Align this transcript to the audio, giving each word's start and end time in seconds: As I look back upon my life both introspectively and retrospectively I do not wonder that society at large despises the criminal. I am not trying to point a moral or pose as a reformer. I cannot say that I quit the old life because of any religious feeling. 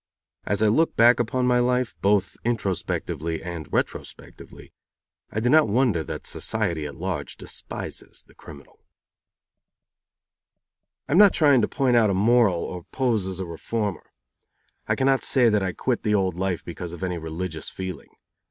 As 0.47 0.63
I 0.63 0.67
look 0.67 0.95
back 0.95 1.19
upon 1.19 1.45
my 1.45 1.59
life 1.59 1.93
both 2.01 2.35
introspectively 2.43 3.43
and 3.43 3.71
retrospectively 3.71 4.73
I 5.29 5.39
do 5.39 5.47
not 5.47 5.67
wonder 5.67 6.03
that 6.03 6.25
society 6.25 6.87
at 6.87 6.95
large 6.95 7.37
despises 7.37 8.23
the 8.25 8.33
criminal. 8.33 8.79
I 11.07 11.11
am 11.11 11.19
not 11.19 11.35
trying 11.35 11.61
to 11.61 11.67
point 11.67 11.97
a 11.97 12.13
moral 12.15 12.63
or 12.63 12.85
pose 12.91 13.27
as 13.27 13.39
a 13.39 13.45
reformer. 13.45 14.09
I 14.87 14.95
cannot 14.95 15.23
say 15.23 15.49
that 15.49 15.61
I 15.61 15.71
quit 15.71 16.01
the 16.01 16.15
old 16.15 16.33
life 16.33 16.65
because 16.65 16.93
of 16.93 17.03
any 17.03 17.19
religious 17.19 17.69
feeling. 17.69 18.09